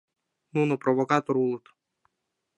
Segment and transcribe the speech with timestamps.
[0.55, 1.65] -Нуно провокатор улыт!